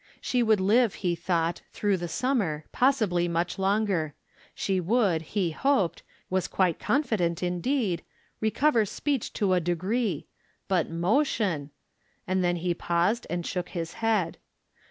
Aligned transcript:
She 0.19 0.41
would 0.41 0.59
live, 0.59 0.95
he 1.05 1.15
thought, 1.15 1.61
through 1.69 1.97
the 1.97 2.07
summer, 2.07 2.65
possibly 2.71 3.27
much 3.27 3.59
longer; 3.59 4.15
she 4.55 4.79
would, 4.79 5.21
he 5.37 5.51
hoped— 5.51 6.01
was 6.31 6.47
quite 6.47 6.79
confident, 6.79 7.43
indeed— 7.43 8.01
^i 8.41 8.51
ecover 8.51 8.87
speech 8.87 9.31
to 9.33 9.53
a 9.53 9.59
degree— 9.59 10.25
but 10.67 10.89
motion! 10.89 11.69
And 12.25 12.43
then 12.43 12.55
he 12.55 12.73
paused 12.73 13.27
and 13.29 13.45
shook 13.45 13.69
his 13.69 13.93
head. 14.01 14.39